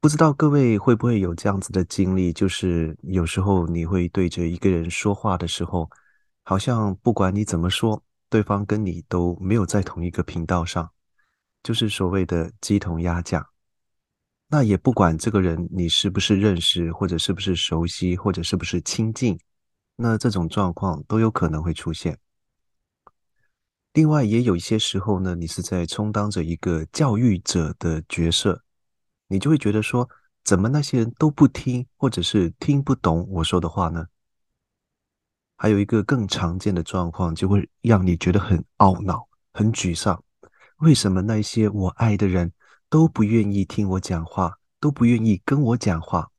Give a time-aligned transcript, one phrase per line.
[0.00, 5.90] 不知道各位会不会有这样子的经历，就是有时候你会对着一个人说话的时候，
[6.44, 10.88] 好像不管你怎么说，对方跟你都没有在同一个频道上，
[11.64, 13.44] 就是所谓的鸡同鸭讲。
[14.46, 19.36] 那也不管这个人你是不是认识，或者是不是熟悉，或者是不是亲近，
[19.96, 22.16] 那这种状况都有可能会出现。
[23.94, 28.62] 另外，也有一些时候呢，你是在充当着一个教育者的角色。
[29.28, 30.08] 你就会觉得说，
[30.42, 34.06] 怎么那些人都不听，或者是听不懂我说的话呢？
[35.56, 40.22] 还有一个更常见的状况，就会让你觉得很懊恼、很沮丧。
[40.78, 42.52] 为什么那些我爱的人
[42.88, 46.30] 都不愿意听我讲话，都不愿意跟我讲话？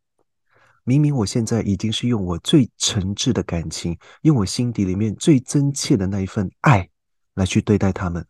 [0.86, 6.90] 明明我现在已经是用我最诚挚的感情，用我心底里面最真切的那一份爱
[7.36, 8.26] 来去对待他们，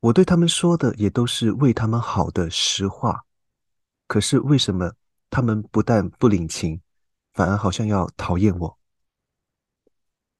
[0.00, 3.24] 我对他们说的也都是为他们好的实话。
[4.06, 4.94] 可是为什么
[5.30, 6.80] 他们不但不领情，
[7.32, 8.78] 反而好像要讨厌我？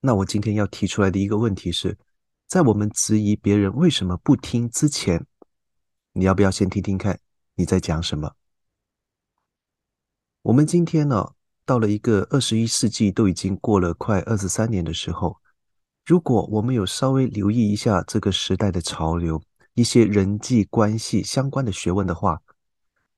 [0.01, 1.99] 那我今天要提出来的一个问题是，
[2.47, 5.27] 在我们质疑别人为什么不听之前，
[6.13, 7.19] 你要不要先听听看
[7.55, 8.35] 你在讲什么？
[10.43, 11.33] 我们今天呢，
[11.65, 15.39] 到了一个二十一世纪都已经过了快二十三年的时候，
[16.05, 19.43] 如果我们有稍微留意一下这个时代的潮流，
[19.73, 22.43] 一些人际关系相关的学问的话，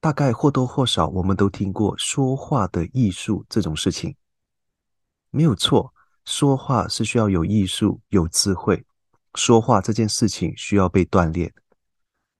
[0.06, 4.14] 大概或多或少，我们都听过说话的艺术这种事情，
[5.32, 5.92] 没有错。
[6.24, 8.84] 说话是需要有艺术、有智慧。
[9.34, 11.52] 说话这件事情需要被锻炼，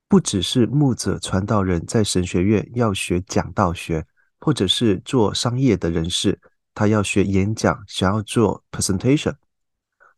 [0.07, 4.07] 不只是牧者、传道人在神学院要学讲道学，
[4.39, 6.41] 或者是做商业的人士，
[6.73, 9.35] 他要学演讲，想要做 presentation。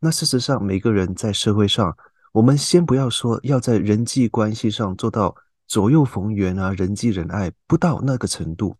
[0.00, 1.97] 那事实上，每个人在社会上，
[2.32, 5.34] 我们先不要说要在人际关系上做到。
[5.68, 8.76] 左右逢源啊，人济人爱不到那个程度，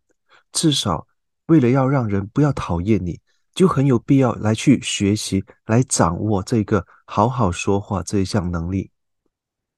[0.51, 1.07] 至少
[1.47, 3.21] 为了要让人不要讨厌你，
[3.55, 8.91] 就很有必要来去学习，来掌握这个好好说话这一项能力。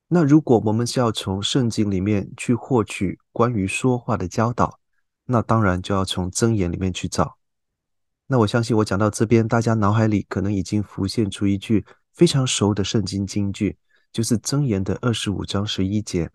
[0.07, 4.79] 那如果我们是要从圣经里面去获取关于说话的教导，
[5.27, 7.37] 那当然就要从箴言里面去找。
[8.29, 13.77] 那我相信我讲到这边，大家脑海里可能已经浮现出一句非常熟的圣经金句，
[14.13, 16.31] 就是箴言的二十五章十一节。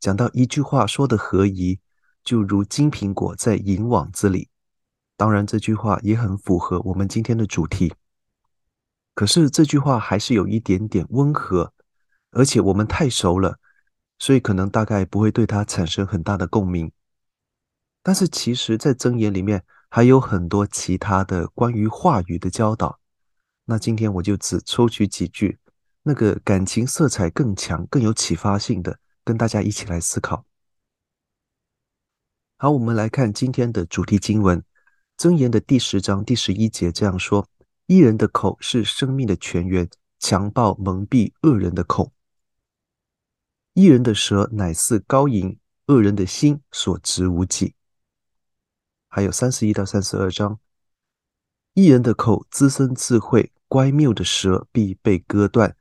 [0.00, 1.80] 讲到一句话说的合宜，
[2.22, 4.48] 就如金苹果在银网子里。
[5.16, 7.92] 当然，这句话也很符合我们今天的主题。
[9.14, 11.72] 可是这句话还是有一点点温和，
[12.30, 13.58] 而且我们太熟了，
[14.20, 16.92] 所以可能大概不会对它产生很大的共鸣。
[18.04, 23.00] 但是其实，在箴言里面还有很多其他的关于话语的教导。
[23.64, 25.58] 那今天我就只抽取几句，
[26.04, 29.00] 那个感情色彩更强、更有启发性的。
[29.28, 30.46] 跟大家一起来思考。
[32.56, 34.64] 好，我们来看今天的主题经文，
[35.18, 37.46] 箴言的第十章第十一节这样说
[37.84, 39.86] ：“一人的口是生命的泉源，
[40.18, 42.10] 强暴蒙蔽恶人的口。
[43.74, 45.58] 一人的舌乃似高银，
[45.88, 47.74] 恶人的心所值无几。”
[49.08, 50.58] 还有三十一到三十二章，
[51.74, 55.76] 一人的口滋生智慧，乖谬的舌必被割断。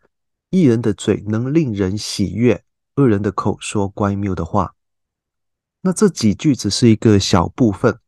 [0.49, 2.65] 一人的嘴能令人喜悦。
[2.97, 4.73] 恶人的口说乖谬的话，
[5.81, 7.99] 那这几句只是一个小部分。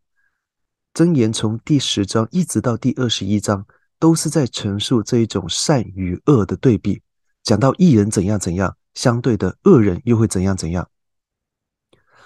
[0.93, 3.65] 箴言从第十章一直到第二十一章，
[3.99, 7.01] 都是在陈述这一种善与恶的对比，
[7.43, 10.89] 讲到一人怎样怎样，相对的恶人又会怎样怎样。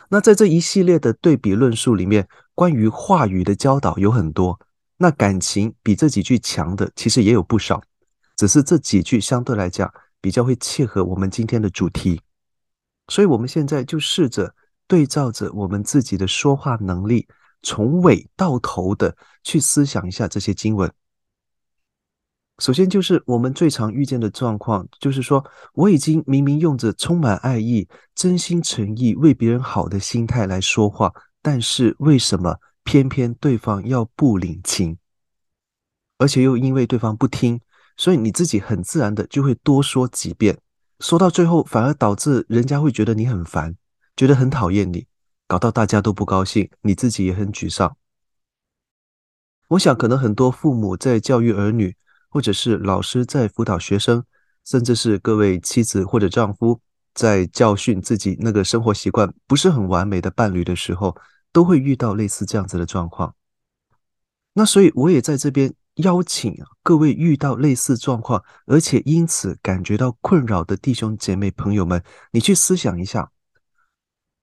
[0.09, 4.59] 那在这一系列的对比论述里面，关于话语的教导有很多。
[4.97, 7.83] 那感情比这几句强的，其实也有不少，
[8.37, 12.21] 只是这几句相对来讲比较会切合我们今天的主题。
[13.07, 14.55] 所以，我们现在就试着
[14.87, 17.27] 对照着我们自己的说话能力，
[17.61, 20.91] 从尾到头的去思想一下这些经文。
[22.59, 31.11] 首先就是我们最常遇见的状况，就是说我已经明明用着充满爱意、真心诚意为别人好的心态来说话，
[31.41, 34.97] 但是为什么偏偏对方要不领情？
[36.19, 37.59] 而且又因为对方不听，
[37.97, 40.57] 所以你自己很自然的就会多说几遍，
[41.03, 43.75] 说到最后反而导致人家会觉得你很烦，
[44.15, 45.05] 觉得很讨厌你，
[45.47, 47.97] 搞到大家都不高兴，你自己也很沮丧。
[49.67, 51.95] 我想，可能很多父母在教育儿女。
[52.29, 54.23] 或者是老师在辅导学生，
[54.65, 56.81] 甚至是各位妻子或者丈夫
[57.13, 61.15] 在教训自己那个生活习惯不是很完美的伴侣的时候，
[61.51, 63.35] 都会遇到类似这样子的状况。
[64.53, 73.31] 那所以我也在这边邀请各位遇到类似状况，而且因此感觉到困扰的弟兄姐妹朋友们，你去思想一下，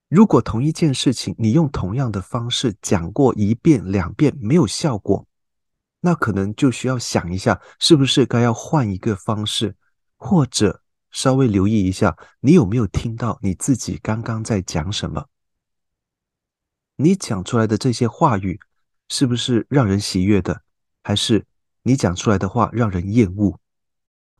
[0.08, 5.26] 如果同一件事情你用同样的方式讲过一遍两遍没有效果。
[6.02, 9.76] 那可能就需要想一下，是不是该要换一个方式，
[10.16, 15.26] 或者稍微留意一下，你有没有听到你自己刚刚在讲什么？
[16.96, 18.58] 你讲出来的这些话语，
[19.10, 20.62] 是不是让人喜悦的？
[21.02, 21.44] 还是
[21.82, 23.58] 你讲出来的话让人厌恶？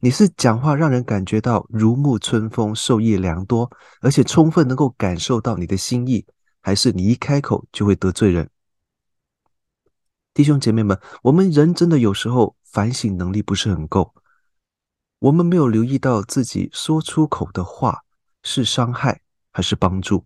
[0.02, 3.70] 你是讲话让人感觉到如沐春风、受益良多，
[4.00, 6.24] 而且充分能够感受到你的心意，
[6.60, 8.48] 还是你一开口就会得罪人？
[10.32, 14.14] 弟兄姐妹们，我们人真的有时候反省能力不是很够，
[15.18, 18.04] 我们没有留意到自己说出口的话
[18.42, 19.20] 是伤害
[19.52, 20.24] 还是帮助。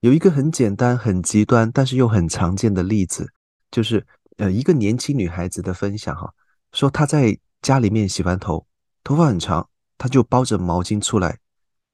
[0.00, 3.32] 有一个很简单、很极端，但是又很常见的例子，
[3.70, 4.06] 就是
[4.40, 6.32] 呃，一个年轻女孩子的分享哈，
[6.72, 8.66] 说她在家里面洗完头，
[9.04, 11.38] 头发很长，她就包着毛巾出来，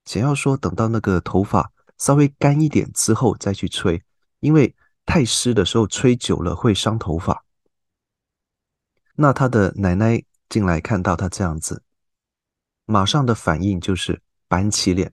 [0.04, 4.02] 想要说等到那个头发稍微干一点之后再去吹，
[4.40, 4.74] 因为。
[5.08, 7.44] 太湿的时候吹久了会伤头发。
[9.14, 11.84] 那他的奶奶进来看到他这样子，
[12.86, 15.12] 马上的反应就是板起脸，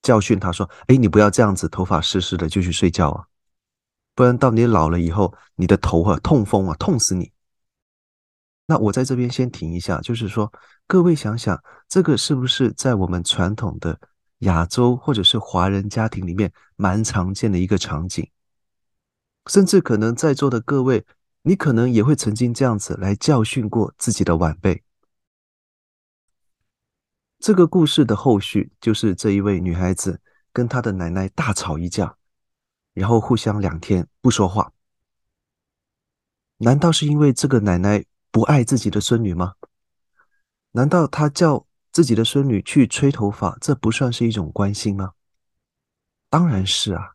[0.00, 3.26] 教训他说：“哎，你不要这样子，头发湿湿的就去睡觉啊，
[4.20, 7.32] 不然到你老了以后，你的头啊痛风啊痛死你。”
[8.68, 10.52] 那我在这边先停一下，就是说
[10.86, 11.58] 各位想想，
[11.88, 13.98] 这个是不是在我们传统的
[14.40, 18.30] 亚洲或者是华人家庭里面蛮常见的一个场景？
[19.46, 21.06] 甚至可能在座的各位，
[21.40, 24.82] 你可能也会曾经这样子来教训过自己的晚辈。
[27.38, 30.20] 这个故事的后续就是这一位女孩子
[30.52, 32.18] 跟她的奶奶大吵一架，
[33.00, 34.70] 然后互相两天不说话。
[36.58, 39.54] 难道是因为这个奶奶不爱自己的孙女吗？
[40.72, 45.12] 难道她叫自己的孙女去吹头发，这不算是一种关心吗？
[46.28, 47.12] 当然是啊。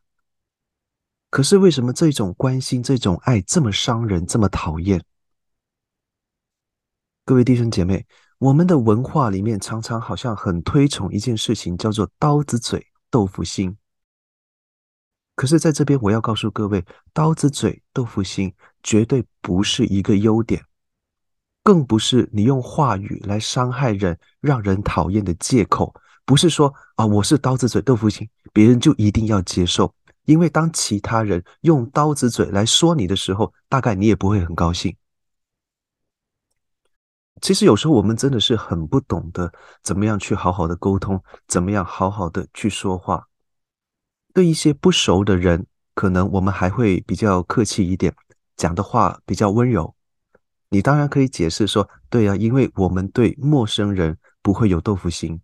[1.30, 5.00] 可是为什么这种关心、这种爱这么伤人、这么讨厌？
[7.24, 8.04] 各位弟兄姐妹，
[8.38, 13.78] 我们的文化里面常常好像很推崇一件事情，叫做“刀子嘴豆腐心”。
[15.36, 18.52] 可是在这边，我要告诉各位，“刀子嘴豆腐心”
[18.82, 20.64] 绝对不是一个优点，
[21.62, 25.94] 更不是你用话语来伤害人、让人讨厌的借口。
[26.24, 29.94] 不是说啊，我是刀子嘴豆腐心，别人就一定要接受。
[30.24, 34.96] 因为当其他人用刀子嘴来说你的时候，大概你也不会很高兴。
[37.42, 39.52] 其实有时候我们真的是很不懂得
[39.82, 43.28] 怎么样去好好的沟通，怎么样好好的去说话。
[44.36, 45.64] 对一些不熟的人，
[45.94, 48.14] 可能我们还会比较客气一点，
[48.54, 49.94] 讲的话比较温柔。
[50.68, 55.40] 你当然可以解释说，对呀，因为我们对陌生人不会有豆腐心。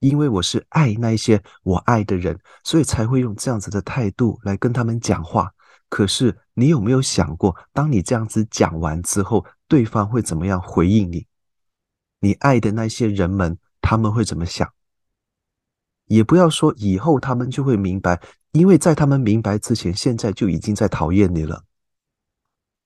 [0.00, 5.52] 因为我是爱那些我爱的人，所以才会用这样子的态度来跟他们讲话。
[5.88, 11.28] 可是你有没有想过，当你这样子讲完之后，对方会怎么样回应你？
[12.18, 14.68] 你爱的那些人们，他们会怎么想？
[16.06, 18.20] 也不要说以后他们就会明白，
[18.52, 21.64] 因为在他们明白之前，现在就已经在讨厌你了。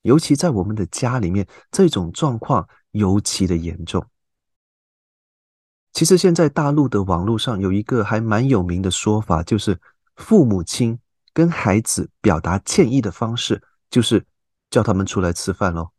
[0.02, 4.04] 尤其在我们的家里面，这种状况尤其的严重。
[5.92, 9.78] 其实现在大陆的网络上有一个还蛮有名的说法，就是
[10.16, 10.98] 父母亲
[11.32, 13.60] 跟孩子表达歉意的方式，
[13.90, 14.24] 就是
[14.70, 15.90] 叫他们出来吃饭喽。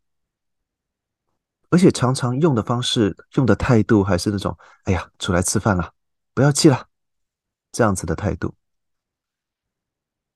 [1.68, 5.92] 而且常常用的方式、用的态度还是那种“哎呀，出来吃饭了，
[6.34, 6.86] 不要气了”
[7.72, 8.54] 这样子的态度。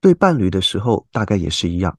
[0.01, 1.99] 对伴侣的时候，大概也是一样。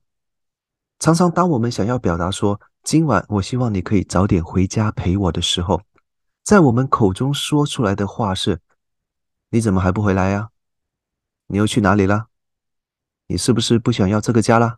[0.99, 5.81] 常常当我们想要表达说“今晚我希望你可以早点回家陪我”的时候，
[6.43, 8.61] 在我们口中说出来的话是
[9.49, 10.51] ：“你怎么还不回来呀？
[11.47, 12.27] 你又去哪里了？
[13.27, 14.77] 你是不是不想要这个家了？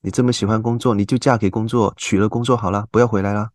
[0.00, 3.50] 你这么喜欢工作，你就嫁给工作，娶了工作好了，不要回来了。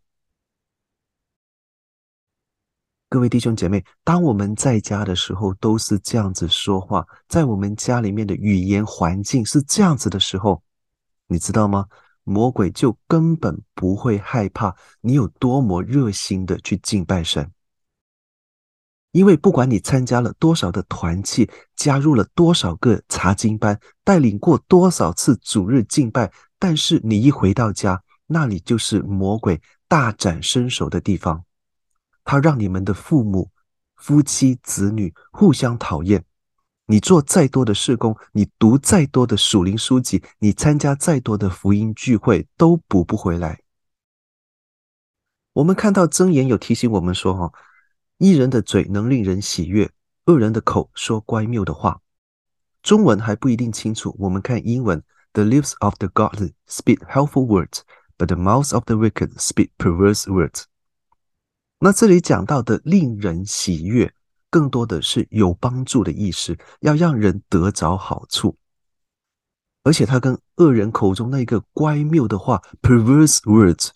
[3.14, 10.60] 各位弟兄姐妹，当我们在家的时候都是这样子说话，在我们家里面的语言环境是这样子的时候，
[11.28, 11.86] 你知道吗？
[12.24, 17.52] 魔鬼就根本不会害怕你有多么热心的去敬拜神，
[19.12, 31.44] 因为不管你参加了多少的团契，加入了多少个查经班，带领过多少次主日敬拜，但是你一回到家，那里就是魔鬼大展身手的地方。
[32.24, 33.50] 他让你们的父母、
[33.96, 36.24] 夫妻、子女互相讨厌。
[36.86, 43.60] 你做再多的事工，你读再多的属灵书籍，你参加再多的福音聚会，都补不回来。
[45.54, 47.52] 我们看到箴言有提醒我们说：“哈，
[48.18, 49.90] 义人的嘴能令人喜悦，
[50.26, 52.00] 恶人的口说乖谬的话。”
[52.82, 55.02] 中文还不一定清楚，我们看英文
[55.32, 57.80] ：“The lips of the godly speak helpful words,
[58.18, 60.64] but the mouths of the wicked speak perverse words。”
[61.84, 64.10] 那这里讲到的令人喜悦。
[64.48, 68.56] 更多的是有帮助的意思，要让人得着好处，
[69.82, 73.88] 而且他跟恶人口中那个乖谬的话 （perverse words）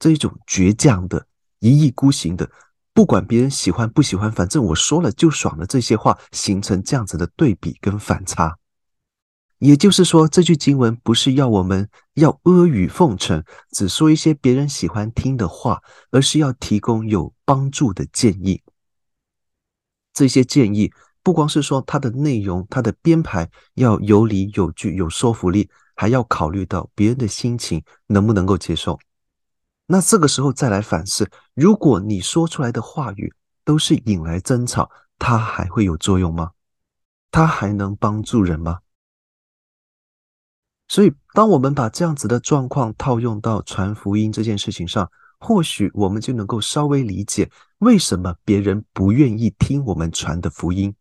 [0.00, 1.26] 这一种倔强的、
[1.60, 2.50] 一意孤行的，
[2.92, 8.58] 不管别人喜欢不喜欢，反正我说了就爽了，这些话形成这样子的对比跟反差。
[9.58, 18.62] 也就是说，这句经文不是要我们要阿谀奉承，只说一些别人喜欢听的话，而是要提供有帮助的建议。
[20.14, 28.98] 这些建议不光是说它的内容，它的编排要有理有据、有说服力，还要考虑到别人的心情能不能够接受。
[29.86, 33.32] 那这个时候再来反思，如果你说出来的话语
[33.64, 34.88] 都是引来争吵，
[35.18, 36.52] 它还会有作用吗？
[37.32, 38.78] 它还能帮助人吗？
[40.88, 50.94] 所以，当我们把这样子的状况套用到传福音这件事情上，或许我们就能够稍微理解为什么别人不愿意听我们传的福音。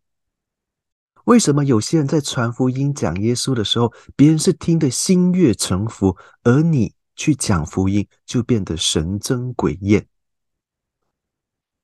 [1.24, 10.06] 为什么有些人在传福音讲耶稣的时候，别人是听得心悦诚服，而你去讲福音就变得神憎鬼厌？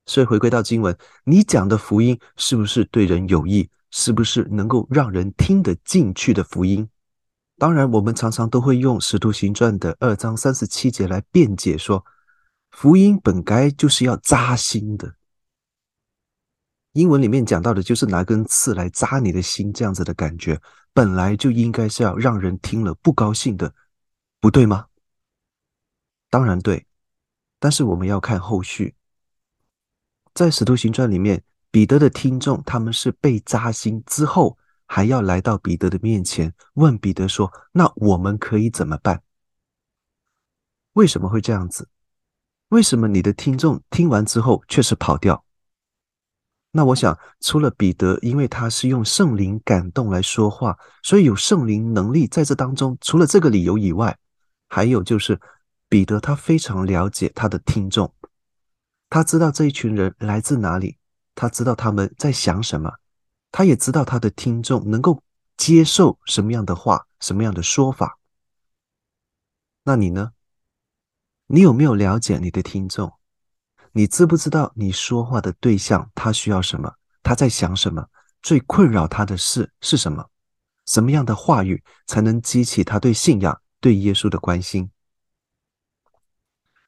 [0.05, 3.69] 所以回归到经文，你讲的福音是不是对人有益？
[3.91, 6.89] 是不是能够让人听得进去的福音？
[7.57, 12.05] 当然，我们常常都会用《使徒行传》的二章三十七节来辩解说。
[12.72, 15.13] 福音本该就是要扎心的，
[16.93, 20.60] 英文里面讲到的就是拿根刺来扎你的心，这样子的感觉，
[20.91, 23.75] 本来就应该是要让人听了不高兴的，
[24.41, 24.88] 不对吗？
[26.31, 26.88] 当然对，
[27.60, 28.95] 但是我们要看后续，
[30.33, 39.23] 在使徒行传里面，彼得的听众他们是被扎心之后，还要来到彼得的面前，问彼得说：“那我们可以怎么办？”
[40.93, 41.89] 为什么会这样子？
[42.69, 45.43] 为什么你的听众听完之后却是跑掉？
[46.71, 52.97] 那我想，除了彼得，因为他是用圣灵感动来说话，所以有圣灵能力在这当中。
[52.99, 54.17] 除了这个理由以外，
[54.69, 55.39] 还有就是
[55.87, 58.11] 彼得他非常了解他的听众，
[59.07, 60.97] 他知道这一群人来自哪里，
[61.35, 62.91] 他知道他们在想什么，
[63.53, 65.22] 他也知道他的听众能够
[65.57, 68.17] 接受什么样的话，什么样的说法。
[69.83, 70.31] 那你呢？
[71.45, 73.13] 你有没有了解你的听众？
[73.91, 76.95] 你知不知道你说话的对象他需要什么？
[77.22, 78.10] 他在想什么？
[78.41, 80.31] 最困扰他的事是什么？
[80.88, 84.89] 什么样的话语才能激起他对信仰、对耶稣的关心？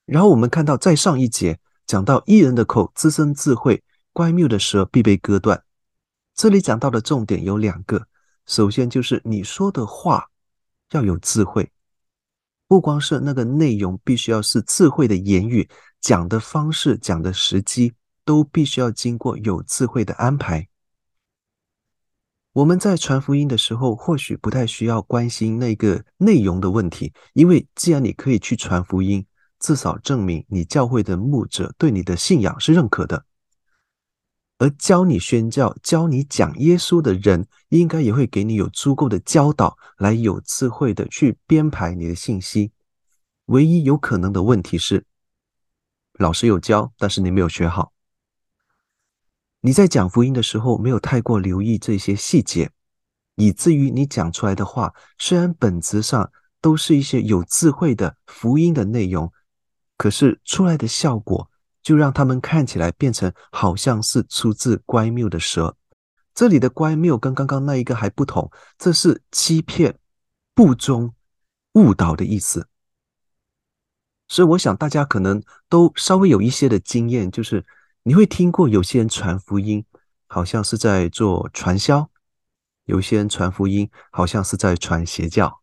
[0.05, 5.63] 然后我们看到，在上一节讲到，义人的口滋生智慧，乖谬的舌必被割断。
[6.36, 8.08] 这里讲到的重点有两个，
[8.46, 10.30] 首先就是你说的话
[10.92, 11.72] 要有智慧。
[12.68, 15.70] 不光是那个内容必须要是智慧的言语，
[16.01, 17.94] 讲的方式、讲的时机
[18.25, 20.68] 都必须要经过有智慧的安排。
[22.51, 29.25] 我们在传福音的时候，或许不太需要关心那个内容的问题，因为既然你可以去传福音，
[29.60, 33.25] 至少证明你教会的牧者对你的信仰是认可的。
[34.57, 42.71] 而教你宣教、教你讲耶稣的人，应该也会给你有足够的教导，来有智慧的去编排你的信息。
[43.47, 45.05] 唯一有可能的问题是，
[46.13, 47.91] 老师有教，但是你没有学好。
[49.59, 52.71] 你在讲福音的时候，没有太过留意这些细节，
[53.35, 56.31] 以至于你讲出来的话，虽然本质上
[56.62, 59.31] 都是一些有智慧的福音的内容，
[59.97, 61.50] 可是出来的效果。
[61.86, 65.77] 就让他们看起来变成好像是出自乖谬的蛇，
[66.34, 70.00] 这里的乖谬跟刚刚那一个还不同，这是欺骗、
[70.56, 71.13] 不忠、
[71.74, 72.68] 误导的意思。
[74.27, 77.63] 所以我想大家可能都稍微有一些的经验，就是
[78.01, 79.86] 你会听过有些人传福音，
[80.25, 82.10] 好像是在做传销；
[82.86, 85.62] 有些人传福音，好像是在传邪教；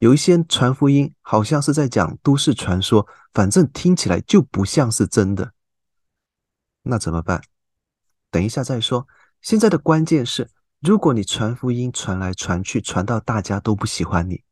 [0.00, 5.52] 有一些传福音，好像是在讲都市传说，反正听起来就不像是真的。
[6.84, 7.42] 那怎么办？
[8.30, 9.06] 等一下再说。
[9.42, 14.42] 现在的关键是，如果你传福音传来传去，传到大家都不喜欢你，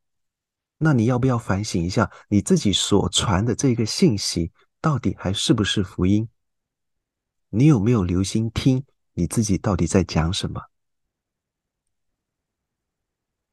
[0.77, 4.53] 那你要不要反省一下，你自己所传的这个信息
[4.83, 6.29] 到底还是不是福音？
[7.49, 10.61] 你有没有留心听你自己到底在讲什么？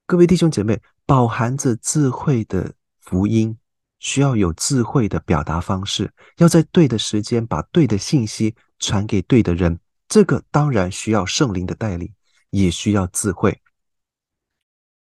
[0.05, 3.57] 各位弟兄姐妹，饱含着智慧的福音，
[4.00, 9.79] 需要有智慧的表达方式，要在对的时间把对的信息传给对的人。
[10.07, 12.12] 这个当然需要圣灵的带领，
[12.50, 13.62] 也需要智慧。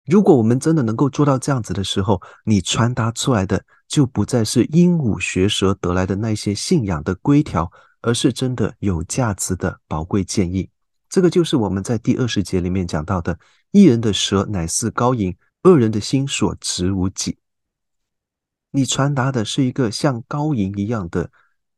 [0.05, 10.69] 如果我们真的能够做到这样子的时候，你传达出来的就不再是鹦鹉学舌得来的那些信仰的规条，而是真的有价值的宝贵建议。
[11.09, 13.39] 这个就是我们在第二十节里面讲到的：
[13.71, 15.33] 一人的舌乃是高银，
[15.63, 17.37] 恶人的心所值无几。
[18.71, 21.29] 你传达的是一个像高银一样的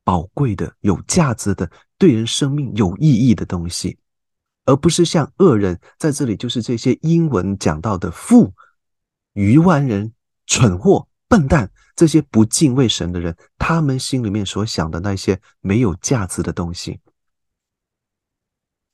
[0.03, 1.69] 宝贵的、有价值的。
[1.97, 3.97] 对人生命有意义的东西，
[4.65, 8.53] 而不是像恶人在这里，就是这些英文讲到的富、
[9.31, 10.13] 愚顽人、
[10.45, 16.99] 蠢货、笨蛋这些不敬畏神的人，他们心里面所想的那些没有价值的东西。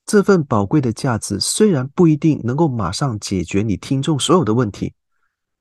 [0.06, 4.94] 这份宝贵的价值虽然不一定能够马上解决你听众所有的问题，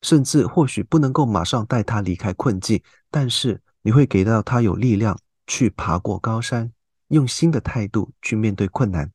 [0.02, 6.72] 甚至或许不能够马上带他离开困境，但是你会给到他有力量去爬过高山。
[7.08, 9.10] 用新的态度去面对困难，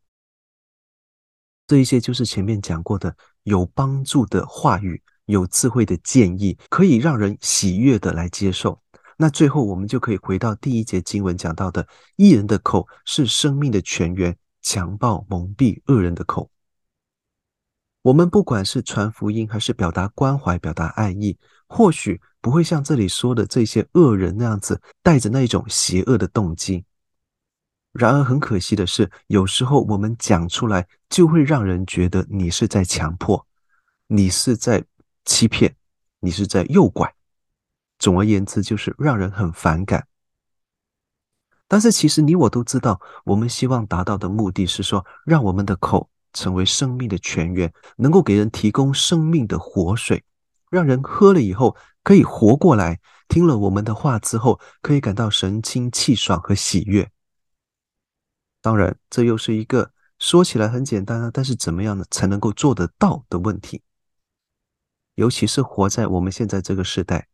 [1.65, 8.77] 这一些就是前面讲过的有帮助的话语，有智慧的建议，可以让人喜悦的来接受。
[9.15, 16.49] 那最后我们就可以回到第一节经文讲到的：一人的口是生命的泉源，强暴蒙蔽恶人的口。
[18.01, 26.83] 我们不管是传福音，还是表达关怀、表达爱意，或许不会像这里说的这些恶人那样子，带着那一种邪恶的动机。
[27.91, 33.45] 然而很可惜的是，有时候我们讲出来，就会让人觉得你是在强迫，
[34.07, 34.83] 你是在
[35.25, 35.75] 欺骗，
[36.19, 37.13] 你是在诱拐。
[37.99, 40.07] 总而言之，就是让人很反感。
[41.67, 50.23] 但是其实你我都知道，我们希望达到的目的是说，让我们的口成为生命的泉源，能够给人提供生命的活水，
[50.69, 57.09] 让人喝了以后可以活过来，听了我们的话之后，可以感到神清气爽和喜悦。
[58.61, 63.81] 当然，这又是一个说起来很简单啊，但是怎么样呢才能够做得到的问题？
[65.15, 67.27] 尤其是活在我们现在这个时代，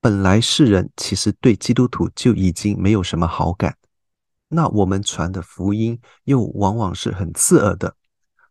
[0.00, 3.76] 本来世人其实对基督徒就已经没有什么好感，
[4.48, 7.96] 那我们传的福音又往往是很刺耳的，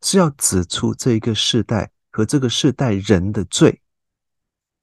[0.02, 3.82] 是要指出这一个世代和这个世代人的罪。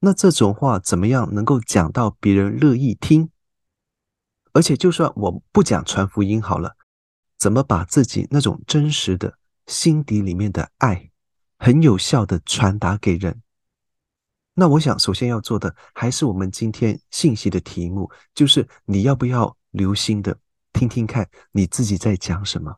[0.00, 3.30] 那这种话怎么样能够讲到别人乐意听？
[4.52, 6.76] 而且就算我不讲传福音好了。
[7.36, 11.10] 怎么把自己那种真实的心底里面的爱，
[11.58, 13.42] 很有效的传达给人？
[14.54, 20.38] 那我想，首先要做的还是我们今天信息的题目，就是你要不要留心的
[20.72, 22.76] 听听看你自己在讲什么？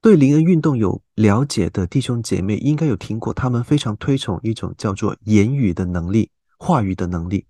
[0.00, 7.46] 对灵恩运动有了解的弟兄姐妹，应该有听过，他们非常推崇一种叫做言语的能力，话语的能力。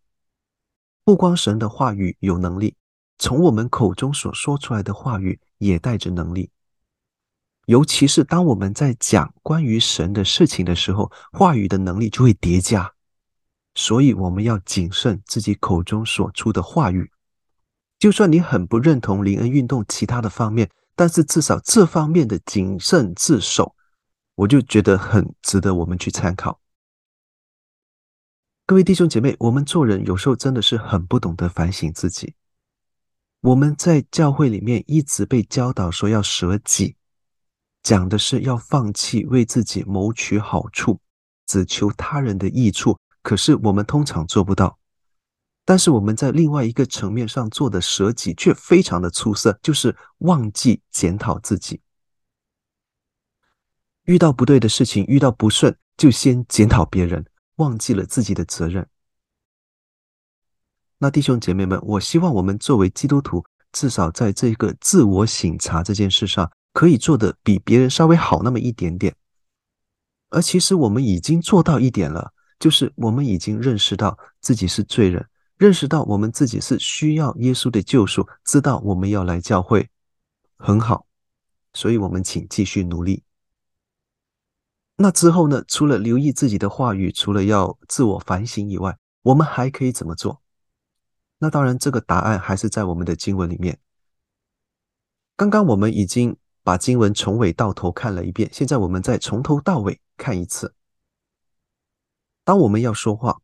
[1.04, 2.76] 不光神的话语有能力。
[3.18, 6.50] 从我们口中所说出来的话语也带着能力，
[7.68, 12.94] 尤其是当我们在讲关于神的事情的时候，话语的能力就会叠加。
[13.74, 17.10] 所以我们要谨慎自己口中所出的话语。
[17.98, 23.76] 就算你很不认同灵恩运动其他的方面，但是至少这方面的谨慎自守，
[24.36, 26.62] 我就觉得很值得我们去参考。
[28.64, 32.34] 各位弟兄姐妹，我们做人有时候真的是很不懂得反省自己。
[33.42, 36.96] 我们在教会里面一直被教导说要舍己，
[37.88, 41.00] 讲的是要放弃为自己谋取好处，
[41.46, 42.98] 只求他人的益处。
[43.22, 44.78] 可是我们通常做不到。
[45.64, 51.80] 但是我们在另外一个层面上做的舍己却非常的出色，就是忘记检讨自己。
[54.04, 57.24] 遇到不对的事情，遇到不顺，就先检讨别人，
[57.56, 58.86] 忘记了自己的责任。
[60.98, 69.12] 那弟兄姐妹们，我希望我们作为基督徒，至少在这个自我省察这件事上，可以做的比别人稍微好那么一点点。
[70.28, 79.90] 而其实我们已经做到一点了，就是我们已经认识到自己是罪人，认识到我们自己是需要耶稣的救赎，知道我们要来教会，
[80.56, 81.04] 很好。
[81.72, 83.24] 所以我们请继续努力。
[84.98, 85.64] 那之后呢？
[85.66, 90.40] 除了留意自己的话语，除了要自我反省以外，我们还可以怎么做？
[91.38, 93.80] 那当然，这个答案还是在我们的经文里面。
[95.34, 96.36] 刚刚我们已经
[96.68, 100.74] 把经文从尾到头看了一遍，现在我们再从头到尾看一次。
[102.44, 103.40] 当我们要说话，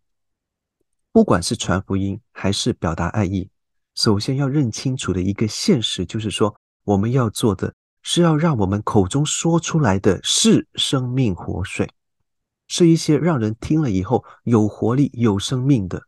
[1.10, 3.48] 不管是传福音还是表达爱意，
[3.94, 7.72] 首先要认清楚的一个现实，就是说我们要做的。
[8.02, 11.88] 是要让我们口中说出来的是生命活水，
[12.68, 16.02] 是一些让人听了以后有活力、有生命的。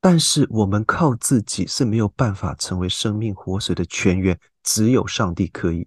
[0.00, 5.86] 但是我们靠自己是没有办法成为生命活水的泉源，只有上帝可以。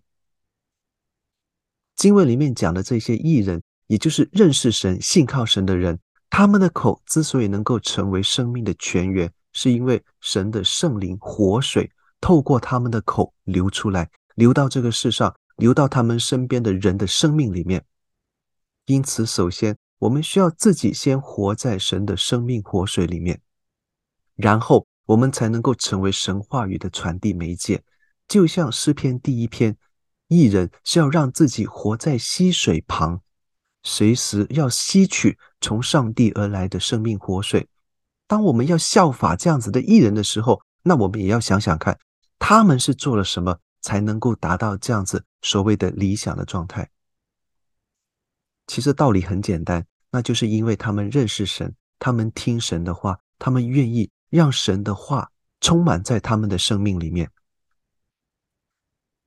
[1.97, 14.09] 经文里面讲的这些义人，也就是认识神、信靠神的人，他们的口之所以能够成为生命的泉源，是因为神的圣灵活水透过他们的口流出来。
[14.35, 17.83] 流到这个世上，流到他们身边的人的生命里面。
[18.85, 23.41] 因此，首先我们需要自己先活在神的生命活水里面，
[24.35, 27.83] 然后我们才能够成为神话语的传递媒介。
[28.27, 29.77] 就像诗篇第一篇，
[30.27, 33.21] 艺人是要让自己活在溪水旁，
[33.83, 37.67] 随时要吸取从上帝而来的生命活水。
[38.27, 41.97] 当我们要效法这样子的艺人的时候，那我们也要想想看，
[42.37, 43.59] 他们是做了什么。
[43.79, 46.89] 才能够达到这样子所谓的理想的状态。
[48.65, 57.31] 其实道理很简单，那就是因为他们认识神，他们听神的话，他们愿意让神的话充满在他们的生命里面。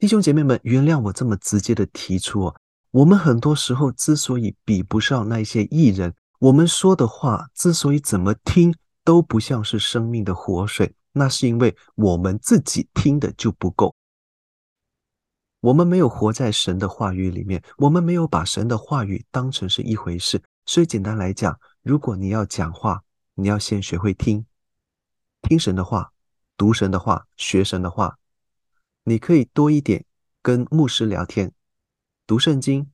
[0.01, 2.57] 弟兄姐妹们，原谅我这么直接的提出哦，
[2.91, 13.95] 我们很多时候之所以比不上那些艺人，我们说的话之所以怎么听都不像是生命的活水，那是因为我们自己听的就不够。
[15.61, 20.43] 我们没有活在神的话语里面，我们没有把神的话语当成是一回事。
[20.65, 23.03] 所以简单来讲，如果你要讲话，
[23.35, 24.47] 你要先学会听，
[25.43, 26.11] 听神的话，
[26.57, 28.17] 读神的话，学神的话。
[29.05, 30.05] 你可以多一点
[30.43, 31.53] 跟牧师聊天，
[32.27, 32.91] 读圣经，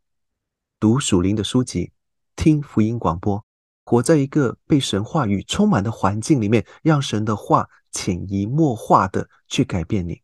[0.79, 1.93] 读属灵的书籍，
[2.37, 3.45] 听福音广播，
[3.85, 10.23] 活在一个被神话语充满的环境里面，让神的话潜移默化的去改变你。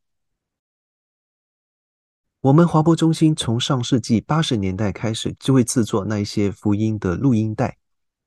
[2.43, 7.79] 我们华播中心从上世纪八十年代开始就会制作那一些福音的录音带，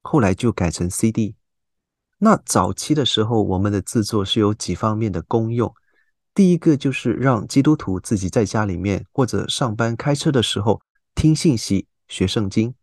[0.02, 1.36] 后来就改成 CD。
[2.18, 5.74] 那早期的时候，我们的制作是有几方面的功用。
[6.36, 10.80] 第一个就是让基督徒自己在家里面或者上班开车的时候
[11.16, 12.76] 听信息、学圣经。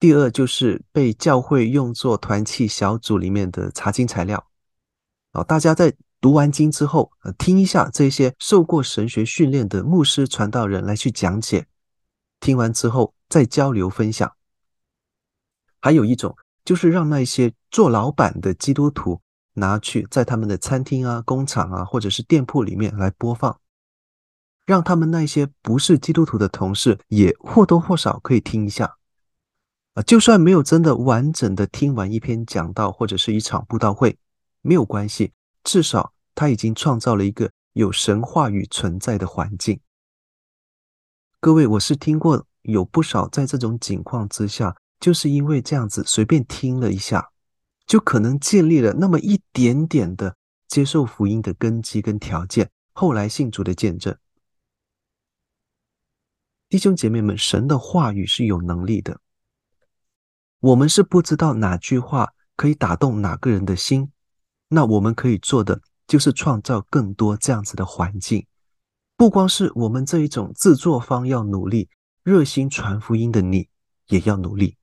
[0.00, 4.50] 第二就是被教会用作团契小组里面的查经材料。
[5.30, 5.94] 啊，大家在。
[6.22, 11.66] 读完经之后，呃，听一下这些受过神学训练的牧师传道人来去讲解，
[12.40, 14.30] 听完之后再交流分享。
[15.80, 19.22] 还有一种就是让那些做老板的基督徒
[19.54, 23.60] 拿去在他们的餐厅啊、工厂啊，或者是店铺里面来播放，
[24.64, 28.96] 让他们那些不是基督徒的同事也或多或少可以听一下。
[29.94, 34.16] 啊，就算没有真的完整的听完一篇讲道或者是一场布道会，
[34.62, 35.32] 没有关系。
[35.64, 39.80] 至少他已经创造了一个有神话语存在的环境。
[41.40, 47.30] 各位，我是听过有不少在这种情况之下，就是因为这样子随便听了一下，
[47.90, 50.36] 就可能建立了那么一点点的
[50.68, 54.16] 接受福音的根基跟条件，后来信主的见证。
[56.68, 59.20] 弟兄姐妹们，神的话语是有能力的，
[60.60, 64.12] 我们是不知道哪句话可以打动哪个人的心。
[64.68, 68.46] 那我们可以做的就是创造更多这样子的环境，
[69.16, 71.88] 不光是我们这一种制作方要努力，
[72.22, 73.68] 热心传福音的你
[74.06, 74.76] 也要努力。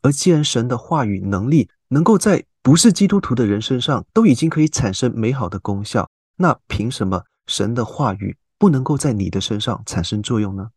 [0.00, 10.70] 而既然神的话语能力能够在不是基督徒的人身上都已经可以产生美好的功效，那凭什么神的话语不能够在你的身上产生作用呢？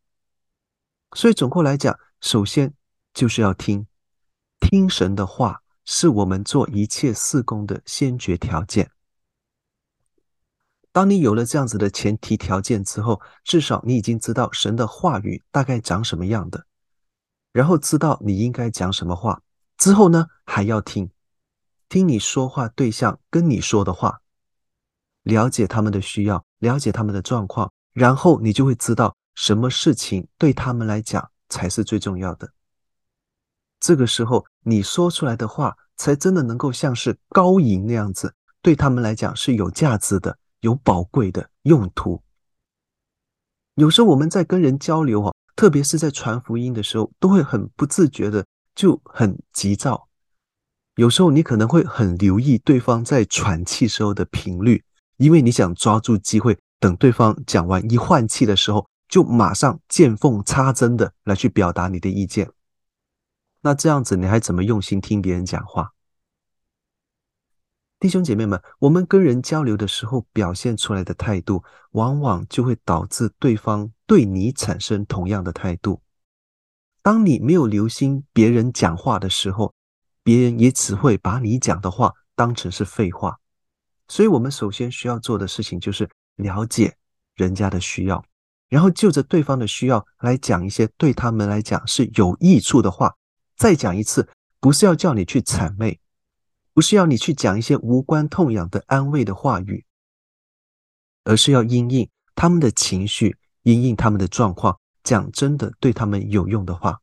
[1.16, 2.74] 所以总括来讲，首先
[3.14, 3.88] 就是要听，
[4.60, 5.62] 听神的话。
[5.88, 8.90] 是我们做一切事工的先决条件。
[10.92, 16.66] 当你有了这样子的前提条件之后，至少你已经知道神的话语大概长什么样的，
[17.52, 19.44] 然后知道你应该讲什么话。
[19.78, 21.10] 之后呢，还要听，
[21.90, 24.22] 听你说话对象跟你说的话，
[25.24, 32.52] 了解他们的需要，了解他们的状况，然后你就会知道什么事情对他们来讲才是最重要的。
[33.80, 42.24] 这个时候，你说出来的话才真的能够像是高银那样子，对他们来讲是有价值的、有宝贵的用途。
[43.76, 50.10] 有时候我们在跟人交流啊，特别是在传福音的时候，都会很不自觉的就很急躁。
[50.96, 54.84] 有时候你可能会很留意对方在喘气时候的频率，
[55.18, 62.50] 因为你想抓住机会，等对方讲完一换气的时候，就马上见缝插针的来去表达你的意见。
[63.62, 65.92] 那这样子你还怎么用心听别人讲话？
[68.00, 76.02] 弟兄姐妹们，我们跟人交流的时候表现出来的态度，往往就会导致对方对你产生同样的态度。
[77.06, 79.72] 当你没有留心别人讲话的时候，
[80.24, 83.38] 别人也只会把你讲的话当成是废话，
[84.08, 86.98] 所以我们首先需要做的事情就是了解
[87.36, 88.26] 人家的需要，
[88.70, 93.14] 然后就着对方的需要来讲一些对他们来讲是有益处的话。
[93.56, 94.28] 再讲一次，
[94.60, 96.00] 不是要叫你去谄媚，
[96.74, 99.86] 不是要你去讲一些无关痛痒的安慰的话语，
[101.24, 107.00] 而是要因应他们的情绪，因应他们的状况，讲真的对他们有用的话。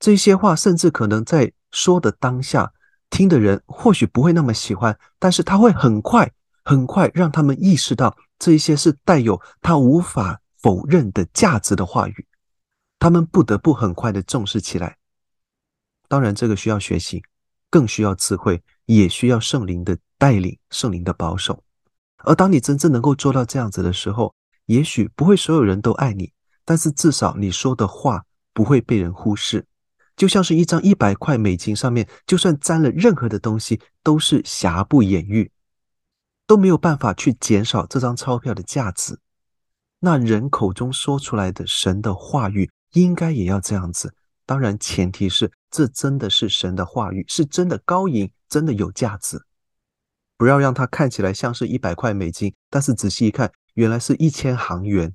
[0.00, 2.72] 这些话甚至可能在说的当下，
[3.10, 6.32] 听的人或许不会那么喜欢，但是他会很快
[6.64, 12.26] 很快让他们意识到这一些是带有他无法否认的价值的话语，
[12.98, 14.96] 他们不得不很快的重视起来。
[16.08, 17.22] 当然，这个需要学习，
[17.70, 21.62] 更需要智慧，也需要圣灵的带领、圣灵的保守。
[22.24, 24.34] 而当你真正能够做到这样子的时候，
[24.66, 26.32] 也许不会所有人都爱你，
[26.64, 29.66] 但是至少你说的话不会被人忽视。
[30.16, 35.50] 就像是一张一百块美金上面，就算沾了任何的东西，都是瑕不掩瑜，
[36.46, 39.18] 都没有办法去减少这张钞票的价值。
[40.00, 44.14] 那人口中说出来的神的话语，应该也要这样子。
[44.44, 49.40] 当然，前提是这真的是神的话语，是真的高银，真的有价值。
[50.36, 55.12] 不要让它看起来像是一百块美金，但是仔细一看，原来是一千韩元，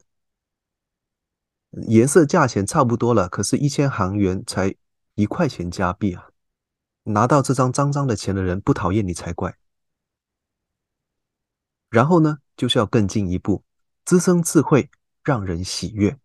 [1.88, 4.76] 颜色价钱差不多了，可是，一千韩元才。
[5.18, 6.28] 一块钱加币啊！
[7.04, 9.58] 拿到这张脏脏的钱的人不讨厌你才怪。
[11.90, 13.64] 然后呢，就是要更进一步，
[14.04, 14.90] 滋生智慧，
[15.24, 16.20] 让人喜悦，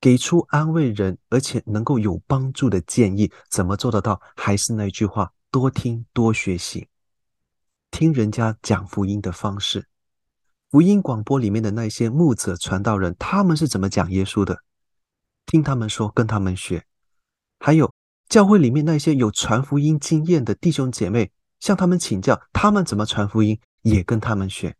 [0.00, 3.30] 给出安慰人而且能够有帮助的建议。
[3.50, 4.22] 怎么做得到？
[4.34, 6.88] 还是那句话，多听多学习，
[7.90, 9.86] 听人家讲福音的方式，
[10.72, 14.60] 福音广播里面的那些牧者传道人，他们是怎么讲耶稣的？
[15.44, 16.86] 听他们说，跟他们学。
[17.58, 17.92] 还有
[18.30, 21.30] 教会里面那些有传福音经验的弟兄姐妹，
[21.60, 24.74] 向他们请教，他们怎么传福音，也跟他们学，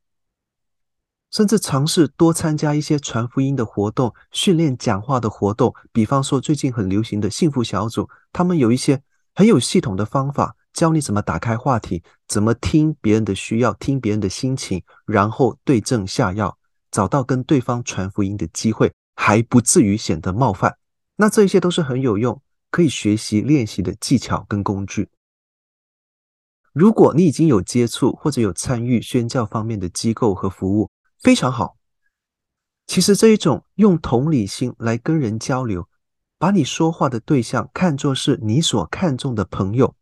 [1.31, 5.74] 甚至尝试多参加一些传福音的活动、训练讲话的活动。
[5.92, 9.02] 比方说，最近很流行的幸福小组，他们有一些
[9.35, 16.59] 很有系统的方法，教你怎么打开话题，怎么听别人的需要，听别人的心情，然后对症下药，
[16.91, 20.77] 找到跟对方传福音的机会，还不至于显得冒犯。
[21.17, 22.41] 那这一些都是很有用。
[22.73, 25.11] 可以学习练习的技巧跟工具。
[26.73, 31.77] 如果你已经有接触或者有参与宣教方面的机构和服务，非常好。
[32.87, 35.87] 其实这一种用同理心来跟人交流，
[36.39, 39.95] 把你说话的对象看作是你所看重的朋友，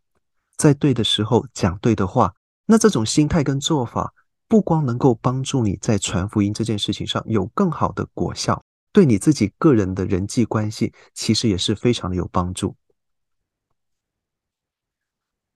[0.60, 2.34] 在对的时候讲对的话，
[2.66, 4.12] 那这种心态跟做法，
[4.46, 8.62] 不光能够帮助你在传福音这件事情上有更好的果效。
[8.92, 12.76] 对你自己个人的人际关系，其实也是非常的有帮助。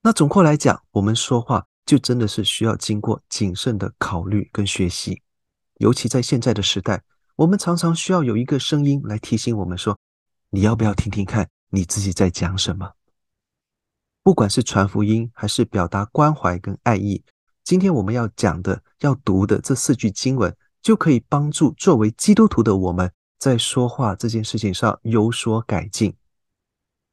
[0.01, 5.21] 那总括来讲，我们说话就真的是需要经过谨慎的考虑跟学习，
[5.81, 7.03] 尤其在现在的时代，
[7.37, 9.99] 我们常常需要有一个声音来提醒我们说：
[10.49, 12.93] 你要不要听听看你自己在讲什么？
[14.25, 17.23] 不管是传福音还是表达关怀跟爱意，
[17.63, 23.13] 今天我们要讲的、要读的这四句经文，就可以帮助作为基督徒的我们。
[23.39, 26.17] 在说话这件事情上有所改进，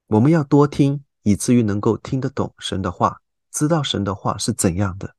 [0.08, 3.20] 我们要多听，以至于能够听得懂神的话，
[3.52, 5.16] 知道神的话是怎样的，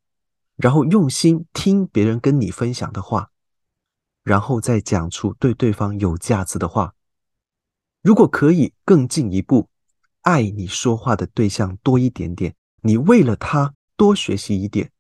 [0.57, 3.31] 然后用心听别人跟你分享的话，
[4.23, 6.95] 然后再讲出对对方有价值的话。
[8.01, 9.69] 如果可以更进一步，
[10.23, 14.91] 爱你说话的对象多一点点，你为了他多学习一点，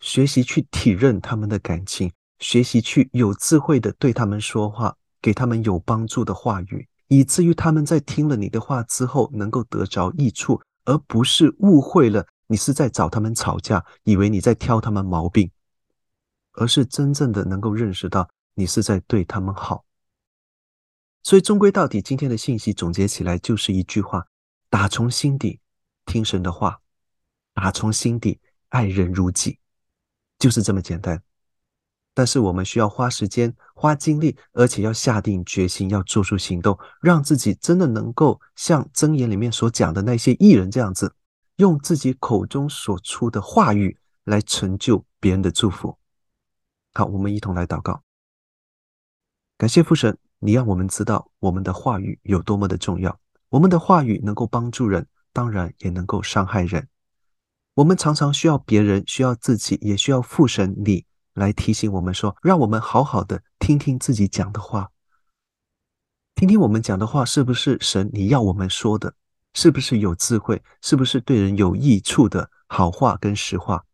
[0.00, 4.96] 学习去体认他们的感情，学习去有智慧的对他们说话。
[5.22, 15.48] 给他们有帮助的话语，以至于他们在听了你的话之后能够得着益处，而不是误会了你是在找他们吵架，以为你在挑他们毛病，
[16.54, 19.84] 而是真正的能够认识到你是在对他们好。
[21.22, 24.26] 所以终归到底，今天的信息总结起来就是一句话：
[24.72, 25.60] 打从心底
[26.06, 26.80] 听神的话，
[27.52, 29.58] 打从心底爱人如己，
[30.38, 31.22] 就是这么简单。
[32.14, 41.14] 但是我们需要花时间、花精力，而且要下定决心，要做出行动，让自己真的能够像箴言里面所讲的那些艺人这样子，
[41.56, 45.98] 用自己口中所出的话语来成就别人的祝福。
[46.94, 48.02] 好，我们一同来祷告。
[49.58, 53.20] 感谢父神，你让我们知道我们的话语有多么的重要。
[53.52, 56.88] 我们的话语能够帮助人，当然也能够伤害人。
[57.74, 61.04] 我们常常需要别人，需要自己，也需要父神你。
[61.34, 64.90] 来提醒我们说，让我们好好的听听自己讲的话，
[66.34, 69.14] 听听我们讲的话是不是神你要我们说的，
[69.52, 73.84] 是不是有智慧，是不是对人有益处的好话跟实话？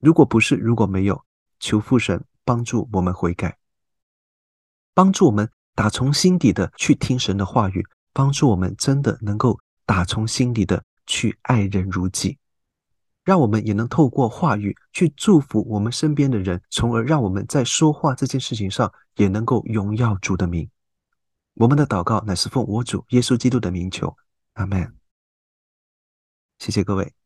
[0.00, 1.22] 如果不是，如果没有，
[1.60, 3.58] 求父神帮助我们悔改，
[4.94, 12.38] 帮助我们打从心底的去听神的话语，帮助我们真的能够打从心底的去爱人如己。
[13.24, 20.68] 让我们也能透过话语去祝福我们身边的人，从而让我们在说话这件事情上也能够荣耀主的名。
[21.54, 24.16] 我们的祷告乃是奉我主耶稣基督的名求，
[24.54, 24.92] 阿门。
[26.58, 27.21] 谢谢各位。